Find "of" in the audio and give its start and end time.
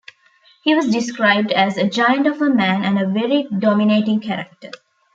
2.25-2.41